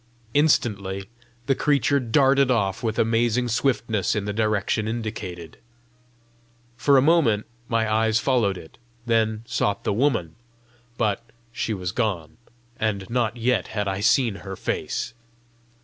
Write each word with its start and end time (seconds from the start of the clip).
Instantly 0.33 1.07
the 1.45 1.53
creature 1.53 1.99
darted 1.99 2.49
off 2.49 2.81
with 2.81 2.97
amazing 2.97 3.47
swiftness 3.47 4.15
in 4.15 4.25
the 4.25 4.33
direction 4.33 4.87
indicated. 4.87 5.59
For 6.75 6.97
a 6.97 7.03
moment 7.03 7.45
my 7.67 7.87
eyes 7.87 8.17
followed 8.17 8.57
it, 8.57 8.79
then 9.05 9.43
sought 9.45 9.83
the 9.83 9.93
woman; 9.93 10.37
but 10.97 11.21
she 11.51 11.75
was 11.75 11.91
gone, 11.91 12.37
and 12.79 13.07
not 13.11 13.37
yet 13.37 13.67
had 13.77 13.87
I 13.87 13.99
seen 13.99 14.37
her 14.37 14.55
face! 14.55 15.13